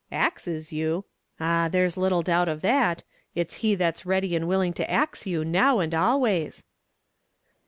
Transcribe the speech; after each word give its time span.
"Axes 0.11 0.71
you! 0.71 1.05
ah, 1.39 1.69
there's 1.71 1.95
little 1.95 2.23
doubt 2.23 2.49
of 2.49 2.63
that; 2.63 3.03
it's 3.35 3.57
he 3.57 3.75
that's 3.75 4.03
ready 4.03 4.35
and 4.35 4.47
willing 4.47 4.73
to 4.73 4.89
ax 4.91 5.27
you, 5.27 5.45
now 5.45 5.77
and 5.77 5.93
always." 5.93 6.63